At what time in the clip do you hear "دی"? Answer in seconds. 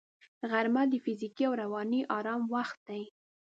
2.87-3.03